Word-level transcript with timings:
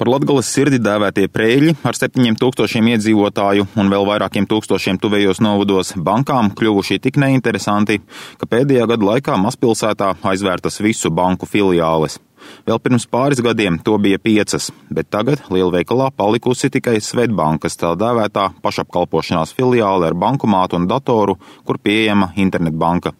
Par 0.00 0.08
Latgales 0.08 0.48
sirdi 0.48 0.78
dēvētie 0.80 1.26
prēļi 1.28 1.74
ar 1.84 1.92
septiņiem 1.98 2.38
tūkstošiem 2.40 2.86
iedzīvotāju 2.94 3.66
un 3.82 3.90
vēl 3.92 4.06
vairākiem 4.08 4.46
tūkstošiem 4.48 4.96
tuvējos 4.96 5.42
novados 5.44 5.90
bankām 6.06 6.46
kļuvuši 6.56 6.96
tik 7.04 7.18
neinteresanti, 7.20 7.98
ka 8.40 8.46
pēdējā 8.48 8.86
gada 8.88 9.04
laikā 9.10 9.34
mazpilsētā 9.42 10.14
aizvērtas 10.30 10.80
visu 10.80 11.10
banku 11.12 11.44
filiāles. 11.44 12.16
Vēl 12.64 12.80
pirms 12.80 13.04
pāris 13.12 13.42
gadiem 13.44 13.76
to 13.84 13.98
bija 14.00 14.16
piecas, 14.16 14.70
bet 14.88 15.10
tagad 15.12 15.42
lielveikalā 15.52 16.06
palikusi 16.16 16.70
tikai 16.72 16.96
Svetbankas 17.04 17.76
tā 17.82 17.90
dēvētā 18.00 18.46
pašapkalpošanās 18.64 19.52
filiāle 19.58 20.08
ar 20.08 20.16
bankomātu 20.16 20.80
un 20.80 20.86
datoru, 20.88 21.36
kur 21.68 21.76
pieejama 21.76 22.30
internetbanka. 22.40 23.12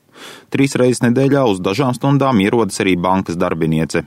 Trīs 0.49 0.81
reizes 0.81 1.05
nedēļā 1.05 1.45
uz 1.53 1.61
dažām 1.61 1.93
stundām 1.93 2.41
ierodas 2.41 2.81
arī 2.81 2.97
bankas 2.97 3.37
darbiniece. 3.37 4.07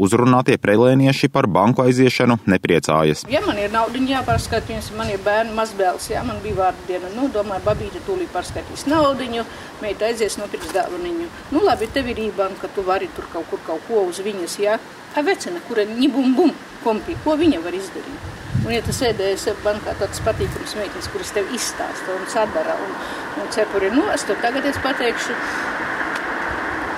Uzrunātie 0.00 0.56
prelēnieši 0.56 1.28
par 1.28 1.44
banku 1.44 1.82
aiziešanu 1.84 2.38
nepriecājas. 2.48 3.26
Ja 3.28 3.42
man 3.44 3.58
ir 3.60 3.72
nauda 3.74 4.00
jāpārskatījums, 4.00 4.88
man 4.96 5.10
ir 5.12 5.20
bērni 5.24 5.52
mazbēls, 5.58 6.06
jā, 6.14 6.22
man 6.24 6.38
bija 6.40 6.56
vārdiena, 6.62 7.10
nu, 7.12 7.26
domāju, 7.34 7.66
babīte 7.66 8.00
tūlīt 8.06 8.32
pārskatīs 8.32 8.86
naudiņu, 8.88 9.44
meita 9.82 10.08
aizies 10.08 10.38
nopirks 10.40 10.72
dāvaniņu. 10.72 11.28
Nu, 11.52 11.60
labi, 11.66 11.90
tev 11.92 12.08
ir 12.08 12.22
ībanka, 12.30 12.70
tu 12.72 12.84
vari 12.86 13.10
tur 13.16 13.28
kaut 13.34 13.50
kur 13.50 13.60
kaut 13.66 13.84
ko 13.88 14.06
uz 14.08 14.22
viņas, 14.24 14.56
jā. 14.64 14.78
A 15.12 15.24
vecena, 15.26 15.60
kura 15.68 15.84
ņibum 15.90 16.32
bum, 16.38 16.54
kompī, 16.84 17.18
ko 17.26 17.36
viņa 17.36 17.60
var 17.66 17.76
izdarīt? 17.76 18.30
Un, 18.60 18.70
ja 18.72 18.80
tu 18.86 18.94
sēdējies 18.96 19.50
bankā, 19.64 19.98
tāds 20.00 20.22
patīkams 20.24 20.78
meitnes, 20.80 21.10
kuras 21.12 21.34
tev 21.36 21.52
izstāsta 21.56 22.16
un 22.16 22.24
sadara 22.30 22.78
un, 22.86 22.96
un 23.42 23.52
cepuri 23.52 23.92
nost, 23.92 24.32
tad 24.32 24.40
tagad 24.46 24.72
es 24.72 24.80
pateikšu, 24.80 25.36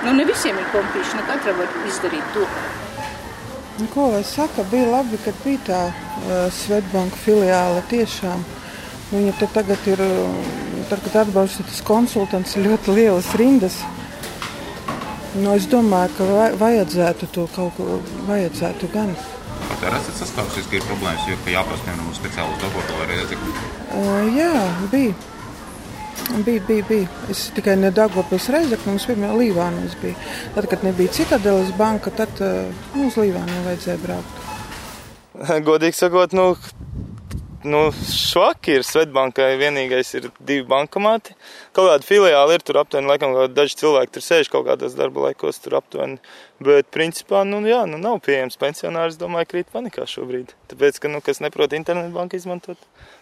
Nu, 0.03 0.11
ne 0.11 0.25
visiem 0.27 0.57
ir 0.59 0.65
kompīši, 0.73 1.15
ne 1.15 1.23
katra 1.29 1.53
var 1.55 1.75
izdarīt 1.87 2.33
to. 2.35 2.43
Nu, 3.79 3.87
ko 3.89 4.11
lai 4.13 4.23
saka, 4.23 4.63
bija 4.71 4.89
labi, 4.91 5.17
kad 5.25 5.37
bija 5.43 5.61
tā 5.65 5.79
uh, 5.89 6.45
Svetbanka 6.53 7.17
filiāle 7.23 7.81
tiešām. 7.89 8.43
Viņa 9.13 9.33
te 9.39 9.47
tagad 9.53 9.87
ir, 9.89 10.01
tad, 10.89 11.01
kad 11.05 11.17
atbrauc 11.23 11.55
tas 11.57 11.81
konsultants, 11.85 12.55
ļoti 12.57 12.95
lielas 12.97 13.29
rindas. 13.37 13.79
Nu, 15.33 15.55
es 15.57 15.65
domāju, 15.69 16.13
ka 16.17 16.47
vajadzētu 16.61 17.29
to 17.33 17.47
kaut 17.55 17.73
ko, 17.77 17.99
vajadzētu 18.29 18.89
gan. 18.93 19.13
Pat 19.71 19.85
ar 19.89 19.97
esat 19.97 20.21
saskārusies, 20.21 20.69
ka 20.69 20.77
ir 20.77 20.85
problēmas, 20.85 21.27
jo 21.29 21.37
jāprasa, 21.49 21.85
piemēram, 21.87 22.13
speciālus 22.17 22.65
vai 22.69 23.07
rēzekļu? 23.09 23.53
Uh, 23.97 24.33
jā, 24.37 24.53
bija. 24.93 25.32
Bija, 26.31 26.61
bija, 26.67 26.83
bija. 26.89 27.07
Es 27.29 27.49
tikai 27.53 27.75
ne 27.77 27.91
Dārgopils 27.93 28.47
reizekļi, 28.53 28.89
mums 28.89 29.05
pirmā 29.09 29.33
Līvānos 29.37 29.97
bija. 30.01 30.15
Tad, 30.55 30.69
kad 30.71 30.85
nebija 30.85 31.11
Citadeles 31.13 31.73
banka, 31.77 32.13
tad 32.15 32.39
nu, 32.39 33.09
uz 33.09 33.19
Līvānu 33.19 33.65
vajadzēja 33.67 33.99
braukt. 34.01 34.41
Godīgi 35.67 35.99
sakot, 35.99 36.33
nu, 36.37 36.47
nu, 37.67 37.83
švaki 38.07 38.79
ir 38.79 38.87
Svetbankai. 38.87 39.51
Vienīgais 39.61 40.13
ir 40.17 40.29
divi 40.39 40.63
bankomāti. 40.69 41.35
Kaut 41.75 41.91
kāda 41.91 42.07
filiāla 42.07 42.57
ir 42.57 42.65
tur 42.65 42.79
aptuveni, 42.81 43.11
laikam, 43.11 43.35
daži 43.53 43.81
cilvēki 43.83 44.15
tur 44.15 44.25
sēž 44.25 44.51
kaut 44.53 44.67
kādos 44.69 44.95
darba 44.97 45.27
laikos 45.27 45.59
tur 45.63 45.77
aptuveni. 45.81 46.21
Bet, 46.63 46.87
principā, 46.95 47.43
nu, 47.47 47.61
jā, 47.67 47.83
nu, 47.89 47.99
nav 48.01 48.21
pieejams 48.25 48.57
pensionārs, 48.61 49.19
domāju, 49.19 49.51
krīt 49.53 49.73
panikā 49.75 50.07
šobrīd. 50.09 50.55
Tāpēc, 50.71 51.03
ka, 51.03 51.11
nu, 51.11 51.21
kas 51.25 51.43
neprot 51.43 51.75
internetbanku 51.75 52.39
izmantot, 52.39 52.79
panika. 52.79 53.13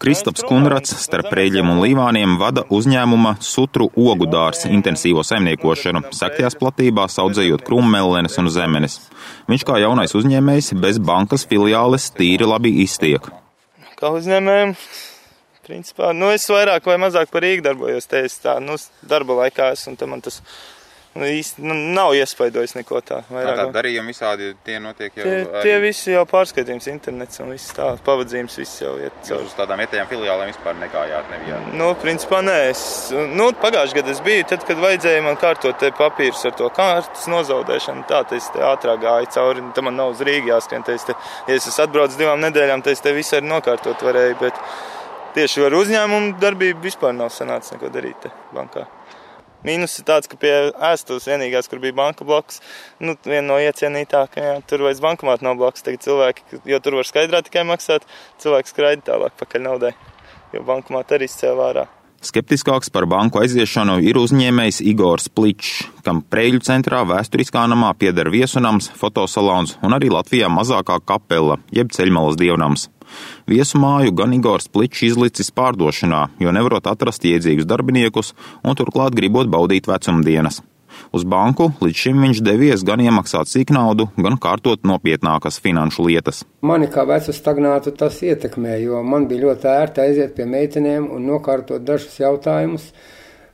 Kristaps 0.00 0.40
Kunrats 0.48 0.94
starp 1.02 1.28
Rēļiem 1.36 1.68
un 1.74 1.82
Līvāniem 1.82 2.38
vada 2.40 2.62
uzņēmuma 2.72 3.34
Sutru 3.44 3.90
ogu 3.92 4.24
dārza 4.30 4.70
intensīvo 4.72 5.20
saimniekošanu, 5.28 6.06
saktajās 6.16 6.56
platībās 6.56 7.18
audzējot 7.20 7.64
krūmmellenes 7.66 8.38
un 8.40 8.48
zemenes. 8.54 8.96
Viņš 9.52 9.66
kā 9.68 9.76
jaunais 9.82 10.16
uzņēmējs 10.16 10.72
bez 10.80 11.00
bankas 11.04 11.44
filiāles 11.50 12.08
tīri 12.16 12.48
labi 12.48 12.72
iztiek. 12.86 13.28
Kā 14.00 14.14
uzņēmējiem, 14.16 14.72
principā, 15.68 16.14
nu 16.16 16.32
es 16.32 16.48
vairāk 16.48 16.88
vai 16.88 16.96
mazāk 17.04 17.28
par 17.32 17.44
Rīgu 17.44 17.66
darbojos, 17.68 18.08
te 18.08 18.24
es 18.24 18.40
tā, 18.40 18.56
nu, 18.64 18.78
darba 19.04 19.42
laikā 19.44 19.74
esmu, 19.76 19.98
un 20.00 20.14
man 20.14 20.24
tas 20.24 20.40
nu, 21.14 21.26
īsti 21.28 21.62
nu, 21.64 21.74
nav 21.96 22.14
iespaidojis 22.16 22.74
neko 22.78 23.00
tā. 23.04 23.20
Vairāk. 23.32 23.58
Tā 23.58 23.66
darījumi 23.74 24.12
visādi 24.14 24.52
tie 24.64 24.78
notiek 24.82 25.16
jau. 25.18 25.24
Tie, 25.26 25.40
arī... 25.44 25.62
tie 25.66 25.74
visi 25.82 26.14
jau 26.14 26.22
pārskatījums 26.28 26.88
internets 26.92 27.42
un 27.44 27.52
viss 27.52 27.74
tā, 27.76 27.88
pavadzījums 28.06 28.56
viss 28.62 28.82
jau 28.82 28.94
iet 29.02 29.18
caur. 29.28 29.44
Uz 29.44 29.56
tādām 29.58 29.82
vietējām 29.82 30.08
filiālēm 30.10 30.52
vispār 30.52 30.78
negājāt, 30.80 31.28
nebijāt? 31.34 31.68
Nu, 31.80 31.90
principā 32.02 32.40
nē, 32.46 32.56
es, 32.70 32.84
nu, 33.12 33.50
pagājušajā 33.64 34.00
gadā 34.00 34.14
es 34.14 34.22
biju, 34.24 34.46
tad, 34.52 34.64
kad 34.68 34.80
vajadzēja 34.82 35.26
man 35.26 35.36
kārtot 35.40 35.80
te 35.82 35.92
papīrus 35.98 36.46
ar 36.48 36.56
to 36.60 36.70
kārtas 36.76 37.28
nozaudēšanu, 37.32 38.06
tā, 38.08 38.22
te 38.28 38.40
es 38.40 38.48
te 38.54 38.64
ātrāk 38.64 39.04
gāju 39.04 39.30
cauri, 39.36 39.66
te 39.76 39.84
man 39.84 39.98
nav 40.00 40.14
uz 40.16 40.24
Rīgu 40.24 40.52
jāskrien, 40.54 40.86
te 40.86 40.96
es 40.96 41.06
te, 41.08 41.18
ja 41.48 41.58
es 41.58 41.68
esmu 41.68 41.86
atbraucis 41.86 42.20
divām 42.20 42.40
nedēļām, 42.46 42.84
te 42.84 42.96
es 42.96 43.04
te 43.04 43.12
visu 43.16 43.36
arī 43.38 43.50
nokārtot 43.52 44.06
varēju, 44.08 44.40
bet 44.40 44.64
tieši 45.36 45.68
ar 45.68 45.76
uzņēmumu 45.76 46.34
darbību 46.40 46.84
vispār 46.84 47.14
nav 47.16 47.32
sanācis 47.32 47.76
neko 47.76 47.92
darīt 47.92 48.24
te 48.24 48.32
bankā. 48.56 48.88
Mīnus 49.66 49.94
ir 50.00 50.06
tāds, 50.08 50.26
ka 50.30 50.38
pie 50.42 50.52
ēstuves 50.90 51.28
vienīgās, 51.30 51.68
kur 51.70 51.78
bija 51.82 51.94
banka 51.94 52.26
bloks, 52.26 52.58
nu, 52.98 53.14
viena 53.22 53.44
no 53.52 53.60
iecienītākajām, 53.62 54.64
tur 54.66 54.82
vairs 54.88 55.02
bankomāta 55.04 55.46
nav 55.46 55.58
blakus. 55.60 55.86
Tagad 55.86 56.02
cilvēki, 56.02 56.62
jo 56.66 56.82
tur 56.82 56.98
var 56.98 57.06
skaidrā 57.06 57.44
tikai 57.46 57.62
maksāt, 57.68 58.06
cilvēki 58.42 58.74
skraida 58.74 59.06
tālāk 59.12 59.38
pakaļ 59.38 59.66
naudai, 59.68 59.96
jo 60.54 60.64
bankomāta 60.66 61.18
arī 61.18 61.30
izcēlā 61.30 61.68
ārā. 61.70 61.88
Skeptiskāks 62.22 62.90
par 62.94 63.02
banku 63.10 63.40
aiziešanu 63.42 63.96
ir 64.06 64.18
uzņēmējs 64.20 64.76
Igors 64.86 65.24
Pličs, 65.26 65.80
kam 66.06 66.20
Preļu 66.22 66.60
centrā 66.62 67.00
vēsturiskā 67.06 67.64
namā 67.70 67.88
pieder 67.98 68.30
viesunams, 68.30 68.92
fotosalons 68.94 69.74
un 69.82 69.96
arī 69.96 70.10
Latvijā 70.14 70.50
mazākā 70.50 71.00
kapela, 71.02 71.58
jeb 71.74 71.90
ceļmalas 71.90 72.38
dievnams. 72.38 72.86
Viesu 73.50 73.80
māju 73.82 74.14
gan 74.16 74.34
Igors 74.36 74.68
Pličs 74.72 75.06
izlicis 75.12 75.52
pārdošanā, 75.54 76.26
jo 76.42 76.52
nevarot 76.54 76.86
atrast 76.90 77.24
iedzīgus 77.28 77.68
darbiniekus 77.68 78.34
un 78.62 78.78
turklāt 78.78 79.16
gribot 79.18 79.50
baudīt 79.52 79.90
vecumdienas. 79.90 80.62
Uz 81.12 81.24
banku 81.28 81.70
līdz 81.82 82.02
šim 82.04 82.20
viņš 82.24 82.40
devies 82.44 82.84
gan 82.86 83.00
iemaksāt 83.04 83.50
sīk 83.50 83.72
naudu, 83.74 84.08
gan 84.16 84.38
kārtot 84.40 84.84
nopietnākas 84.88 85.58
finanšu 85.64 86.06
lietas. 86.08 86.42
Mani 86.64 86.88
kā 86.92 87.04
vecu 87.08 87.34
stagnātu 87.36 87.94
tas 87.96 88.20
ietekmē, 88.24 88.76
jo 88.82 89.02
man 89.06 89.26
bija 89.30 89.46
ļoti 89.48 89.70
ērti 89.72 90.04
aiziet 90.04 90.36
pie 90.36 90.46
meitenēm 90.48 91.08
un 91.12 91.26
nokārtot 91.30 91.84
dažus 91.84 92.18
jautājumus, 92.20 92.90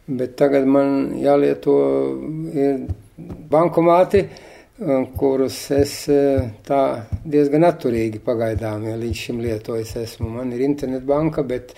bet 0.08 0.36
tagad 0.40 0.68
man 0.68 1.18
jālieto 1.22 1.78
bankomāti 3.50 4.26
kurus 5.18 5.56
es 5.74 5.92
tā 6.66 6.82
diezgan 7.26 7.66
atturīgi 7.66 8.20
pagaidām 8.22 8.84
ja 8.86 8.94
līdz 8.98 9.22
šim 9.24 9.40
lietojis 9.42 9.96
esmu. 10.04 10.30
Man 10.36 10.52
ir 10.54 10.62
internetbanka, 10.62 11.42
bet, 11.42 11.74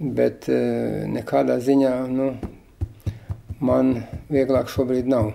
bet 0.00 0.48
eh, 0.48 1.04
nekādā 1.12 1.58
ziņā 1.60 1.92
nu, 2.08 2.30
man 3.60 3.92
vieglāk 4.32 4.72
šobrīd 4.72 5.10
nav. 5.12 5.34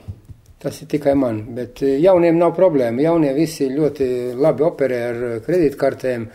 Tas 0.58 0.82
ir 0.82 0.90
tikai 0.90 1.14
man, 1.14 1.44
bet 1.54 1.84
eh, 1.86 2.00
jauniem 2.02 2.40
nav 2.42 2.56
problēma. 2.58 3.06
Jaunie 3.06 3.36
visi 3.38 3.70
ļoti 3.70 4.10
labi 4.42 4.66
operē 4.66 5.04
ar 5.12 5.22
kredītkartēm 5.46 6.26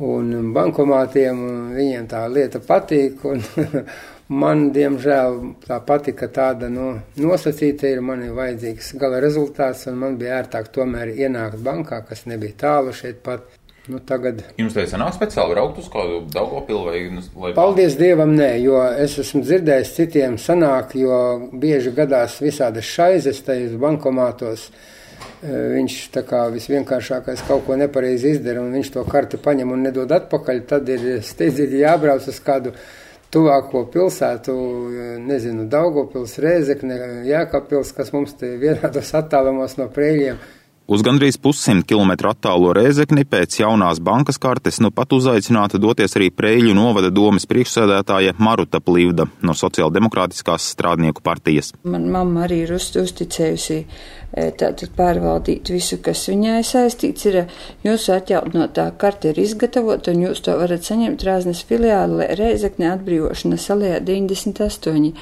un 0.00 0.32
bankomātiem. 0.56 1.44
Viņiem 1.76 2.08
tā 2.08 2.24
lieta 2.32 2.64
patīk. 2.64 3.20
Un, 3.28 3.44
Man, 4.34 4.70
diemžēl, 4.74 5.36
tā 5.66 5.76
patika 5.84 6.26
tāda 6.32 6.70
nu, 6.72 6.94
nosacīta, 7.20 7.90
ir 7.92 8.00
man 8.02 8.22
ir 8.24 8.32
vajadzīgs 8.34 8.94
gala 8.98 9.20
rezultāts, 9.22 9.84
un 9.90 10.00
man 10.00 10.16
bija 10.18 10.40
ērtāk 10.40 10.70
tomēr 10.74 11.12
ienākt 11.12 11.60
bankā, 11.62 12.00
kas 12.08 12.24
nebija 12.30 12.56
tālu 12.64 12.94
šeit 12.96 13.20
pat. 13.26 13.44
Nu, 13.84 13.98
tagad... 14.00 14.38
Jums 14.56 14.72
tā 14.72 14.86
sanāk 14.88 15.12
speciāli 15.12 15.52
braukt 15.52 15.82
uz 15.82 15.90
kādu 15.92 16.22
Daugopilu 16.32 16.86
vai... 16.86 17.02
Nu, 17.12 17.20
lai... 17.42 17.50
Paldies 17.52 17.98
Dievam, 18.00 18.32
nē, 18.32 18.48
jo 18.62 18.78
es 18.80 19.18
esmu 19.20 19.42
dzirdējis 19.44 19.92
citiem 19.98 20.38
sanāk, 20.40 20.94
jo 20.96 21.18
bieži 21.52 21.92
gadās 21.92 22.38
visādas 22.40 22.88
šaizes 22.88 23.42
tajos 23.44 23.76
bankomātos. 23.82 24.70
E, 25.44 25.52
viņš 25.74 25.98
tā 26.16 26.24
kā 26.24 26.46
visvienkāršākais 26.54 27.44
kaut 27.44 27.66
ko 27.68 27.76
nepareizi 27.76 28.32
izdara, 28.38 28.64
un 28.64 28.72
viņš 28.78 28.94
to 28.96 29.04
karti 29.04 29.42
paņem 29.44 29.76
un 29.76 29.84
nedod 29.90 30.16
atpakaļ, 30.16 30.64
tad 30.70 30.88
ir 30.88 31.20
steidzīgi 31.20 31.84
jābrauc 31.84 32.32
uz 32.32 32.40
kādu 32.46 32.72
tuvāko 33.34 33.84
pilsētu, 33.92 34.56
nezinu, 35.26 35.68
Daugopils, 35.70 36.38
Rēzekne, 36.42 36.98
Jēkabpils, 37.28 37.94
kas 37.96 38.12
mums 38.14 38.36
te 38.40 38.54
vienādos 38.60 39.14
attālumos 39.18 39.78
no 39.80 39.90
prēļiem. 39.92 40.38
Uz 40.84 41.00
gandrīz 41.00 41.38
pussimt 41.40 41.86
kilometru 41.88 42.28
attālo 42.28 42.74
Rēzekni 42.76 43.22
pēc 43.24 43.54
jaunās 43.62 44.02
bankas 44.04 44.36
kartes 44.36 44.82
nu 44.84 44.90
pat 44.92 45.14
uzaicināta 45.16 45.78
doties 45.80 46.12
arī 46.18 46.26
Prēļu 46.28 46.74
novada 46.76 47.08
domas 47.08 47.48
priekšsēdētāja 47.48 48.34
Maruta 48.36 48.82
Plīvda 48.84 49.24
no 49.48 49.54
Sociāldemokrātiskās 49.56 50.66
strādnieku 50.74 51.24
partijas. 51.24 51.72
Man 51.88 52.10
mamma 52.12 52.44
arī 52.44 52.66
ir 52.66 52.74
uz, 52.76 52.90
uzticējusi 53.00 53.78
tātad 54.34 54.90
pārvaldīt 54.98 55.70
visu, 55.70 56.00
kas 56.02 56.26
viņai 56.30 56.58
saistīts 56.66 57.28
ir. 57.30 57.40
Jūsu 57.86 58.16
atjaunotā 58.16 58.90
karte 58.98 59.30
ir 59.32 59.40
izgatavota 59.44 60.14
un 60.14 60.26
jūs 60.26 60.44
to 60.44 60.58
varat 60.60 60.86
saņemt 60.86 61.24
Rāznes 61.26 61.64
filiālē 61.68 62.32
Rēzekne 62.38 62.92
atbrīvošana 62.96 63.60
salējā 63.60 64.02
98. 64.04 65.14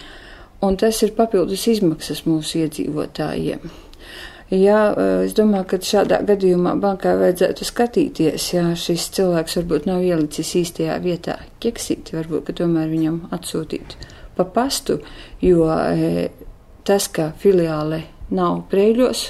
Un 0.63 0.77
tas 0.79 1.01
ir 1.03 1.17
papildus 1.17 1.67
izmaksas 1.73 2.23
mūsu 2.29 2.63
iedzīvotājiem 2.63 3.73
Jā, 4.53 4.81
es 5.25 5.33
domāju, 5.33 5.65
ka 5.71 5.79
šādā 5.81 6.19
gadījumā 6.29 6.75
bankai 6.77 7.15
vajadzētu 7.17 7.65
skatīties, 7.65 8.51
ja 8.53 8.67
šis 8.77 9.07
cilvēks 9.17 9.55
varbūt 9.57 9.87
nav 9.89 10.03
ielicis 10.05 10.51
īstajā 10.61 10.99
vietā. 11.01 11.39
Keksīti 11.65 12.19
varbūt, 12.19 12.51
ka 12.51 12.57
tomēr 12.61 12.91
viņam 12.91 13.17
atsūtīt 13.33 13.97
pa 14.37 14.45
pastu, 14.45 14.99
jo 15.41 15.71
e, 15.73 16.27
tas, 16.85 17.09
ka 17.09 17.31
filiāle 17.41 18.03
nav 18.35 18.63
prēļos, 18.73 19.25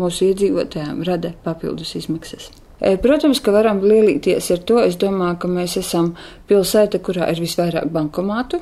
mūsu 0.00 0.30
iedzīvotājiem 0.30 1.02
rada 1.06 1.32
papildus 1.44 1.94
izmaksas. 1.98 2.50
E, 2.80 2.96
protams, 3.00 3.40
ka 3.40 3.54
varam 3.54 3.80
lielīties 3.84 4.50
ar 4.52 4.64
to. 4.68 4.80
Es 4.84 4.98
domāju, 5.00 5.38
ka 5.44 5.52
mēs 5.52 5.78
esam 5.80 6.12
pilsēta, 6.50 7.00
kurā 7.00 7.30
ir 7.32 7.40
visvairāk 7.44 7.88
bankomātu. 7.92 8.60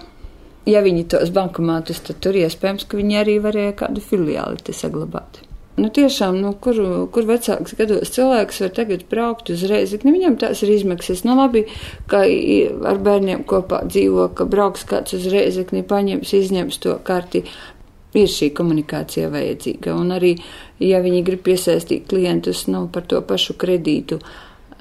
Ja 0.71 0.81
viņi 0.85 1.09
tos 1.13 1.33
bankomātus, 1.35 2.01
tad 2.07 2.23
tur 2.25 2.39
iespējams, 2.41 2.87
ka 2.89 3.01
viņi 3.01 3.19
arī 3.21 3.41
varēja 3.43 3.75
kādu 3.83 4.05
filiāli 4.05 4.73
saglabāt. 4.73 5.43
Nu, 5.75 5.89
tiešām, 5.91 6.37
nu, 6.39 6.53
kur, 6.63 6.77
kur 7.11 7.25
vecāks 7.27 7.75
gados 7.75 8.13
cilvēks 8.15 8.61
var 8.63 8.73
tagad 8.77 9.01
braukt 9.11 9.51
uzreiz, 9.51 9.91
nu, 10.07 10.13
viņam 10.15 10.37
tās 10.39 10.63
ir 10.63 10.71
izmaksas. 10.71 11.25
Nu, 11.27 11.35
labi, 11.35 11.65
ka 12.11 12.23
ar 12.23 13.01
bērniem 13.03 13.43
kopā 13.51 13.83
dzīvo, 13.89 14.29
ka 14.39 14.47
brauks 14.47 14.87
kāds 14.87 15.17
uz 15.19 15.27
reizekni, 15.33 15.83
paņems, 15.91 16.31
izņems 16.39 16.79
to 16.85 16.95
karti. 17.03 17.43
Ir 18.15 18.31
šī 18.31 18.53
komunikācija 18.55 19.27
vajadzīga. 19.33 19.95
Un 19.99 20.15
arī, 20.15 20.37
ja 20.79 21.01
viņi 21.03 21.23
grib 21.27 21.43
piesaistīt 21.49 22.07
klientus 22.11 22.69
nu, 22.71 22.87
par 22.95 23.09
to 23.11 23.19
pašu 23.27 23.57
kredītu, 23.59 24.21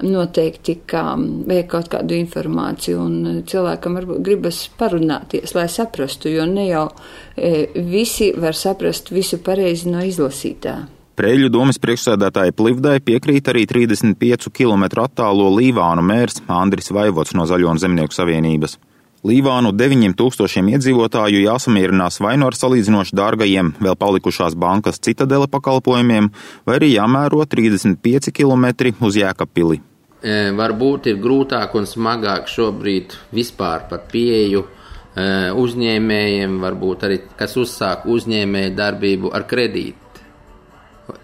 noteikti, 0.02 0.76
ka 0.86 1.02
vajag 1.18 1.68
kaut 1.70 1.90
kādu 1.92 2.16
informāciju, 2.18 2.98
un 2.98 3.42
cilvēkam 3.46 3.98
varbūt 3.98 4.22
gribas 4.26 4.64
parunāties, 4.78 5.54
lai 5.54 5.68
saprastu, 5.70 6.30
jo 6.32 6.46
ne 6.50 6.66
jau 6.68 6.88
e, 7.36 7.68
visi 7.74 8.32
var 8.38 8.58
saprast 8.58 9.12
visu 9.14 9.38
pareizi 9.44 9.90
no 9.90 10.02
izlasītā. 10.04 10.76
Preļu 11.14 11.46
domas 11.54 11.78
priekšsēdētāja 11.78 12.56
Plivdai 12.58 12.96
piekrīt 13.06 13.46
arī 13.52 13.68
35 13.70 14.50
km 14.50 14.88
attālo 15.04 15.46
Līvānu 15.54 16.02
mērs 16.02 16.42
Andris 16.50 16.90
Vaivots 16.90 17.36
no 17.38 17.46
Zaļo 17.46 17.70
un 17.70 17.78
Zemnieku 17.78 18.16
savienības. 18.16 18.74
Līvānu 19.24 19.70
9000 19.72 20.68
iedzīvotāju 20.74 21.38
jāsamierinās 21.46 22.18
vai 22.20 22.34
nu 22.36 22.50
ar 22.50 22.56
salīdzinoši 22.58 23.16
dārgajiem, 23.16 23.70
vēl 23.80 23.96
palikušās 23.96 24.52
bankas 24.60 25.00
citadele 25.00 25.48
pakalpojumiem, 25.48 26.28
vai 26.68 26.76
arī 26.76 26.90
jāmēro 26.92 27.40
35 27.48 28.28
km 28.36 28.66
uz 29.00 29.16
Jēkabpili. 29.16 29.80
E, 30.20 30.36
varbūt 30.52 31.08
ir 31.08 31.22
grūtāk 31.24 31.72
un 31.72 31.88
smagāk 31.88 32.52
šobrīd 32.52 33.16
vispār 33.32 33.88
par 33.88 34.04
pieeju 34.12 34.60
e, 34.60 35.26
uzņēmējiem, 35.56 36.60
varbūt 36.60 37.08
arī 37.08 37.18
kas 37.40 37.56
uzsāk 37.56 38.04
uzņēmēju 38.04 38.76
darbību 38.76 39.32
ar 39.32 39.48
kredītu 39.48 40.24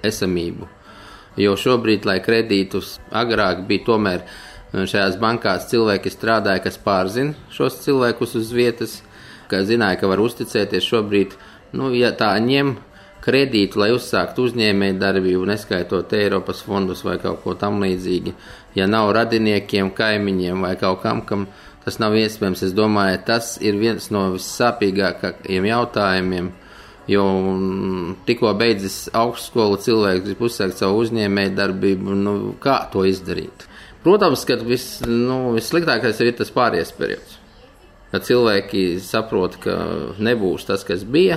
esamību. 0.08 0.72
Jo 1.40 1.52
šobrīd, 1.52 2.08
lai 2.08 2.22
kredītus 2.24 2.96
agrāk 3.12 3.66
bija 3.68 3.92
tomēr 3.92 4.24
Šajās 4.70 5.16
bankās 5.18 5.66
cilvēki 5.70 6.12
strādāja, 6.14 6.62
kas 6.62 6.76
pārzina 6.78 7.34
šos 7.50 7.80
cilvēkus 7.82 8.36
uz 8.38 8.52
vietas, 8.54 9.00
ka 9.50 9.64
zināja, 9.66 9.98
ka 9.98 10.10
var 10.10 10.22
uzticēties 10.22 10.86
šobrīd. 10.86 11.34
Nu, 11.74 11.88
ja 11.94 12.12
tā 12.14 12.30
ņem 12.38 12.76
kredītu, 13.24 13.80
lai 13.82 13.90
uzsāktu 13.96 14.46
uzņēmēju 14.46 14.98
darbību, 15.00 15.48
neskaitot 15.50 16.14
Eiropas 16.16 16.62
fondus 16.66 17.02
vai 17.04 17.16
kaut 17.22 17.42
ko 17.42 17.56
tam 17.58 17.82
līdzīgi, 17.82 18.34
ja 18.78 18.86
nav 18.86 19.10
radiniekiem, 19.16 19.90
kaimiņiem 19.96 20.62
vai 20.66 20.76
kaut 20.80 21.02
kam, 21.02 21.24
kam 21.26 21.48
tas 21.84 21.98
nav 21.98 22.14
iespējams, 22.20 22.62
es 22.68 22.76
domāju, 22.76 23.18
tas 23.26 23.56
ir 23.58 23.78
viens 23.80 24.06
no 24.14 24.28
vissāpīgākajiem 24.36 25.66
jautājumiem. 25.70 26.52
Jo 27.10 27.24
tikko 28.28 28.52
beidzis 28.54 29.08
augstskolu, 29.18 29.80
cilvēks 29.82 30.22
grib 30.28 30.44
uzsākt 30.46 30.78
savu 30.78 31.00
uzņēmēju 31.02 31.56
darbību, 31.56 32.14
nu, 32.14 32.34
kā 32.62 32.76
to 32.92 33.02
izdarīt? 33.08 33.66
Protams, 34.02 34.46
ka 34.48 34.56
vis, 34.64 34.84
nu, 35.04 35.52
vissliktākais 35.52 36.20
ir 36.24 36.32
tas 36.38 36.52
pāries 36.54 36.92
periods. 36.96 37.36
Kad 38.10 38.24
cilvēki 38.26 38.84
saprot, 39.04 39.58
ka 39.60 39.74
nebūs 40.18 40.64
tas, 40.66 40.86
kas 40.88 41.04
bija, 41.04 41.36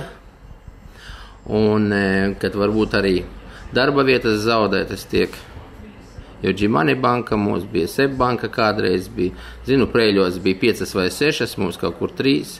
un 1.44 1.92
e, 1.92 2.06
kad 2.40 2.56
varbūt 2.56 2.96
arī 2.96 3.18
darba 3.76 4.06
vietas 4.08 4.40
zaudētas 4.46 5.04
tiek. 5.12 5.36
Jo 6.44 6.52
Džimani 6.56 6.96
banka 7.00 7.36
mums 7.40 7.68
bija 7.68 7.88
Seb 7.88 8.16
banka 8.20 8.48
kādreiz 8.52 9.06
bija, 9.12 9.36
zinu, 9.68 9.86
prēļos 9.92 10.40
bija 10.44 10.60
piecas 10.64 10.96
vai 10.96 11.10
sešas, 11.12 11.58
mums 11.60 11.78
kaut 11.80 12.00
kur 12.00 12.16
trīs, 12.16 12.58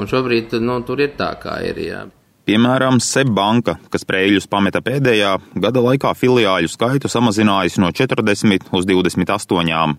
un 0.00 0.08
šobrīd, 0.08 0.56
nu, 0.64 0.80
tur 0.88 1.04
ir 1.04 1.14
tā, 1.20 1.34
kā 1.40 1.60
ir, 1.68 1.84
jā. 1.84 2.04
Piemēram, 2.44 2.98
Sebbanka, 3.00 3.78
kas 3.88 4.02
prēļus 4.04 4.44
pameta 4.52 4.82
pēdējā, 4.84 5.30
gada 5.64 5.80
laikā 5.80 6.10
filiāļu 6.12 6.68
skaitu 6.68 7.08
samazinājusi 7.08 7.80
no 7.80 7.88
40 7.88 8.66
uz 8.76 8.84
28. 8.90 9.94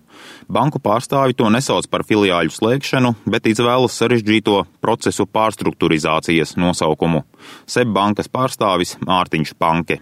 Banku 0.45 0.77
pārstāvi 0.77 1.33
to 1.39 1.50
nesauc 1.50 1.89
par 1.89 2.03
filiāļu 2.06 2.53
slēgšanu, 2.53 3.15
bet 3.25 3.50
izvēlas 3.50 3.97
sarežģīto 3.97 4.59
procesu 4.77 5.25
pārstruktūrizācijas 5.25 6.53
nosaukumu. 6.62 7.24
Sebbankas 7.65 8.30
pārstāvis 8.30 8.94
Mārtiņš 9.01 9.56
Panke. 9.57 9.97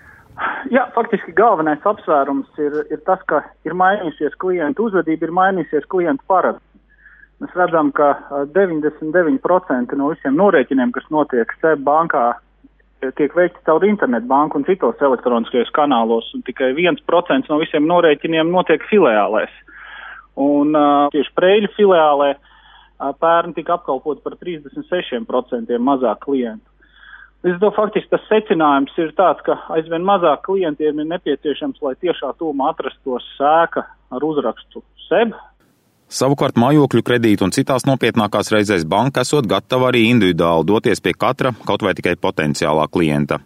Jā, 0.73 0.89
faktiski 0.97 1.31
galvenais 1.37 1.87
apsvērums 1.87 2.59
ir, 2.59 2.75
ir 2.91 3.07
tas, 3.07 3.23
ka 3.23 3.39
ir 3.63 3.79
mainījusies 3.79 4.35
klientu 4.43 4.89
uzvedība, 4.89 5.29
ir 5.29 5.37
mainījusies 5.39 5.87
klientu 5.87 6.27
paradums. 6.27 6.67
Mēs 7.43 7.55
redzam, 7.59 7.89
ka 7.91 8.13
99% 8.55 9.97
no 9.99 10.09
visiem 10.13 10.37
norēķiniem, 10.39 10.93
kas 10.95 11.09
notiek 11.11 11.49
SEB 11.59 11.81
bankā, 11.83 12.29
tiek 13.17 13.35
veikti 13.35 13.59
caur 13.67 13.83
internetu 13.83 14.29
banku 14.29 14.61
un 14.61 14.63
citos 14.63 15.01
elektroniskajos 15.03 15.73
kanālos, 15.75 16.29
un 16.37 16.45
tikai 16.47 16.71
1% 16.71 17.51
no 17.51 17.59
visiem 17.59 17.83
norēķiniem 17.89 18.51
notiek 18.53 18.85
filiālēs. 18.87 19.51
Un 20.39 20.71
uh, 20.71 21.09
tieši 21.11 21.33
Preļu 21.35 21.69
filiālē 21.75 22.29
uh, 22.37 23.11
pērn 23.19 23.57
tika 23.57 23.75
apkalpot 23.75 24.23
par 24.23 24.37
36% 24.39 25.83
mazāk 25.83 26.23
klientu. 26.23 26.69
Līdz 27.43 27.57
ar 27.57 27.63
to 27.65 27.71
faktiski 27.75 28.11
tas 28.13 28.23
secinājums 28.29 28.95
ir 29.03 29.11
tāds, 29.17 29.43
ka 29.43 29.57
aizvien 29.75 30.05
mazāk 30.07 30.45
klientiem 30.47 31.01
ir 31.03 31.09
nepieciešams, 31.11 31.81
lai 31.83 31.97
tiešā 31.99 32.31
tūmā 32.39 32.71
atrastos 32.71 33.25
sēka 33.35 33.83
ar 33.83 34.23
uzrakstu 34.23 34.79
SEB, 35.09 35.35
Savukārt 36.13 36.59
mājokļu 36.61 37.01
kredītu 37.01 37.47
un 37.47 37.51
citās 37.55 37.87
nopietnākās 37.89 38.51
reizēs 38.53 38.83
banka 38.85 39.23
esot 39.25 39.47
gatava 39.49 39.87
arī 39.89 40.03
individuāli 40.11 40.67
doties 40.69 41.01
pie 41.01 41.15
katra, 41.17 41.55
kaut 41.65 41.81
vai 41.81 41.95
tikai 41.97 42.13
potenciālā 42.21 42.85
klienta. 42.93 43.39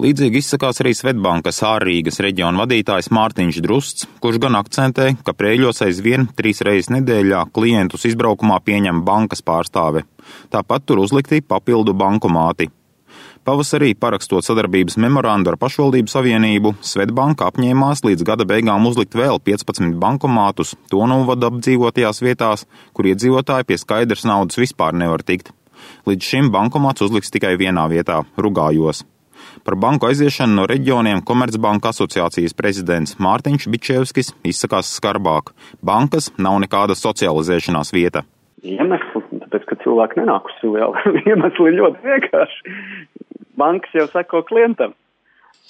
Līdzīgi 0.00 0.40
izsakās 0.40 0.80
arī 0.80 0.94
Svetbankas 0.96 1.58
ārrīgas 1.68 2.22
reģiona 2.24 2.62
vadītājs 2.62 3.10
Mārtiņš 3.12 3.58
Drusts, 3.66 4.08
kurš 4.22 4.38
gan 4.40 4.56
akcentē, 4.56 5.10
ka 5.26 5.34
prēļos 5.36 5.82
aizvien 5.84 6.24
trīs 6.38 6.62
reizes 6.64 6.88
nedēļā 6.94 7.42
klientus 7.52 8.08
izbraukumā 8.08 8.56
pieņem 8.64 9.02
bankas 9.04 9.44
pārstāve. 9.44 10.06
Tāpat 10.54 10.88
tur 10.88 11.02
uzlikti 11.04 11.42
papildu 11.44 11.92
bankomāti. 11.92 12.70
Pavasarī, 13.48 13.94
parakstot 13.96 14.44
sadarbības 14.44 14.98
memorandu 15.00 15.48
ar 15.48 15.56
pašvaldību 15.56 16.12
savienību, 16.12 16.74
Svetbanka 16.84 17.46
apņēmās 17.48 18.02
līdz 18.04 18.26
gada 18.28 18.44
beigām 18.44 18.84
uzlikt 18.90 19.16
vēl 19.16 19.40
15 19.40 19.94
bankomātus 20.02 20.74
to 20.92 21.06
novada 21.08 21.48
apdzīvotajās 21.48 22.20
vietās, 22.20 22.66
kur 22.92 23.08
iedzīvotāji 23.08 23.70
pie 23.70 23.78
skaidrs 23.80 24.26
naudas 24.28 24.60
vispār 24.60 24.92
nevar 24.92 25.24
tikt. 25.24 25.48
Līdz 26.04 26.28
šim 26.28 26.50
bankomāts 26.52 27.06
uzliks 27.06 27.32
tikai 27.32 27.54
vienā 27.56 27.86
vietā- 27.88 28.20
Rugājos. 28.44 29.06
Par 29.64 29.80
banku 29.80 30.10
aiziešanu 30.10 30.60
no 30.60 30.66
reģioniem 30.68 31.24
Komercbanka 31.24 31.88
asociācijas 31.88 32.52
prezidents 32.52 33.16
Mārtiņš 33.16 33.70
Bičevskis 33.72 34.34
izsakās 34.44 34.92
skarbāk. 34.92 35.54
Bankas 35.80 36.28
nav 36.36 36.60
nekāda 36.60 36.92
socializēšanās 36.92 37.96
vieta. 37.96 38.26
Iemesls, 38.62 39.27
tāpēc, 39.48 39.68
ka 39.68 39.80
cilvēki 39.82 40.20
nenāk 40.20 40.48
uz 40.50 40.56
filiāli. 40.62 41.14
Iemesli 41.28 41.76
ļoti 41.78 42.04
vienkārši 42.04 42.76
bankas 43.58 43.94
jau 43.96 44.08
seko 44.12 44.44
klientam. 44.48 44.94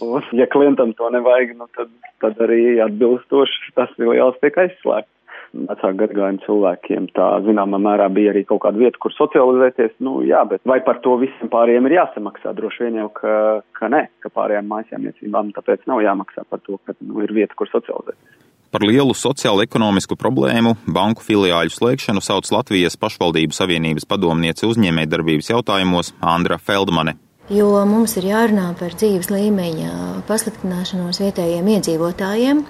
Un, 0.04 0.22
ja 0.36 0.46
klientam 0.46 0.92
to 0.94 1.08
nevajag, 1.10 1.56
nu, 1.58 1.66
tad, 1.74 1.90
tad 2.22 2.42
arī 2.44 2.78
atbilstoši 2.84 3.72
tas 3.78 3.94
filiāls 3.96 4.38
tiek 4.42 4.58
aizslēgts. 4.66 5.14
Vecāku 5.48 5.96
gadagājumu 6.02 6.42
cilvēkiem 6.44 7.06
tā 7.16 7.26
zināmā 7.46 7.78
mērā 7.80 8.10
bija 8.12 8.34
arī 8.34 8.42
kaut 8.44 8.60
kāda 8.66 8.82
vieta, 8.82 9.00
kur 9.00 9.14
socializēties. 9.16 9.94
Nu, 10.04 10.18
jā, 10.28 10.42
bet 10.50 10.60
vai 10.68 10.76
par 10.84 11.00
to 11.04 11.14
visiem 11.22 11.48
pārējiem 11.48 11.88
ir 11.88 11.96
jāsamaksā? 11.96 12.52
Droši 12.58 12.84
vien 12.84 12.98
jau, 13.00 13.08
ka, 13.16 13.32
ka 13.78 13.88
nē, 13.88 14.02
ka 14.20 14.30
pārējām 14.34 14.68
mājasēmniecībām 14.68 15.54
tāpēc 15.56 15.88
nav 15.88 16.04
jāmaksā 16.04 16.44
par 16.52 16.60
to, 16.68 16.76
ka 16.84 16.94
nu, 17.00 17.22
ir 17.24 17.32
vieta, 17.32 17.56
kur 17.56 17.70
socializēties. 17.72 18.47
Par 18.68 18.84
lielu 18.84 19.14
sociālo-ekonomisku 19.16 20.18
problēmu 20.20 20.74
banku 20.84 21.24
filiāļu 21.24 21.72
slēgšanu 21.72 22.20
sauc 22.24 22.50
Latvijas 22.52 22.98
pašvaldību 23.00 23.56
savienības 23.56 24.04
padomniece 24.08 24.68
uzņēmējdarbības 24.68 25.48
jautājumos 25.54 26.12
Andra 26.20 26.60
Feldmane 26.60 27.16
jo 27.48 27.68
mums 27.88 28.12
ir 28.20 28.28
jārunā 28.28 28.66
par 28.76 28.92
dzīves 28.92 29.30
līmeņa 29.32 29.92
pasliktināšanos 30.28 31.20
vietējiem 31.22 31.70
iedzīvotājiem. 31.78 32.60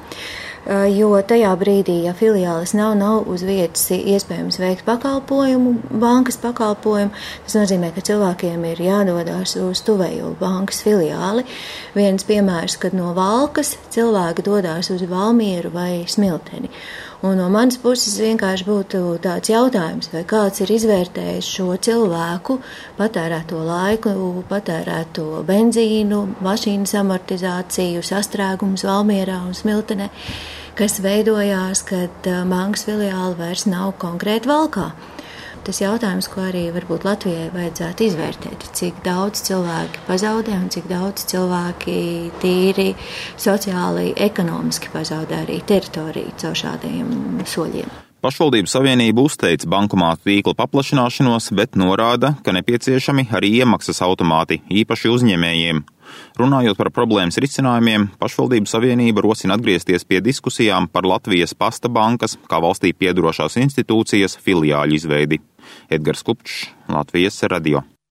Jo 0.93 1.11
tajā 1.23 1.50
brīdī, 1.61 2.00
ja 2.05 2.15
filiālis 2.17 2.75
nav, 2.77 2.95
nav 2.99 3.29
uz 3.31 3.45
vietas 3.47 3.87
iespējams 3.95 4.59
veikt 4.61 4.85
pakalpojumu, 4.88 5.75
bankas 6.03 6.41
pakalpojumu, 6.43 7.12
tas 7.47 7.59
nozīmē, 7.61 7.93
ka 7.95 8.05
cilvēkiem 8.09 8.65
ir 8.73 8.83
jādodas 8.88 9.57
uz 9.62 9.83
tuvējo 9.87 10.35
bankas 10.41 10.83
filiāli. 10.87 11.47
Viens 11.97 12.27
piemērs, 12.29 12.79
kad 12.83 12.97
no 12.97 13.15
Valkas 13.17 13.77
cilvēki 13.95 14.45
dodas 14.47 14.93
uz 14.95 15.05
Valmieru 15.09 15.73
vai 15.75 16.05
Smilteni. 16.09 16.73
Un 17.19 17.35
no 17.35 17.49
manas 17.51 17.75
puses 17.83 18.13
vienkārši 18.23 18.63
būtu 18.63 18.99
tāds 19.25 19.51
jautājums, 19.51 20.07
vai 20.13 20.21
kāds 20.23 20.63
ir 20.63 20.71
izvērtējis 20.71 21.49
šo 21.57 21.73
cilvēku 21.83 22.61
patērēto 22.95 23.59
laiku, 23.67 24.13
patērēto 24.47 25.43
benzīnu, 25.49 26.21
mašīnas 26.47 26.95
amortizāciju, 27.01 28.05
sastrēgumus 28.07 28.87
Valmierā 28.87 29.41
un 29.49 29.59
Smiltenē, 29.59 30.07
kas 30.79 31.01
veidojās, 31.03 31.83
kad 31.91 32.31
bankas 32.47 32.87
filiāli 32.87 33.35
vairs 33.43 33.67
nav 33.67 33.97
konkrēti 33.99 34.55
valkā 34.55 34.93
tas 35.67 35.81
jautājums, 35.83 36.29
ko 36.33 36.43
arī 36.49 36.67
varbūt 36.75 37.07
Latvijai 37.09 37.49
vajadzētu 37.55 38.07
izvērtēt, 38.09 38.67
cik 38.79 39.03
daudz 39.07 39.45
cilvēki 39.49 40.05
pazaudē 40.09 40.57
un 40.59 40.69
cik 40.75 40.88
daudz 40.91 41.29
cilvēki 41.31 42.00
tīri 42.43 42.91
sociāli, 43.37 44.12
ekonomiski 44.29 44.93
pazaudē 44.95 45.45
arī 45.47 45.62
teritoriju 45.69 46.37
caur 46.43 46.61
šādiem 46.67 47.43
soļiem. 47.47 48.08
Pašvaldības 48.19 48.73
savienība 48.75 49.23
uzteica 49.23 49.69
bankomātu 49.71 50.27
tīkla 50.27 50.57
paplašināšanos, 50.59 51.53
bet 51.55 51.77
norāda, 51.79 52.33
ka 52.43 52.51
nepieciešami 52.57 53.29
arī 53.31 53.53
iemaksas 53.61 54.03
automāti, 54.03 54.59
īpaši 54.81 55.13
uzņēmējiem. 55.15 55.85
Runājot 56.41 56.81
par 56.81 56.91
problēmas 56.97 57.39
risinājumiem, 57.39 58.09
pašvaldības 58.19 58.75
savienība 58.75 59.23
rosina 59.23 59.55
atgriezties 59.55 60.03
pie 60.09 60.19
diskusijām 60.25 60.89
par 60.91 61.07
Latvijas 61.07 61.55
pasta 61.55 61.87
bankas, 61.87 62.35
kā 62.51 62.59
valstī 62.65 62.91
piedarošās 62.91 63.61
institūcijas, 63.63 64.35
filiāļu 64.43 64.99
izveidi. 64.99 65.39
Edgars 65.87 66.27
Kupčs, 66.27 66.67
Latvijas 66.91 67.39
radio. 67.47 67.85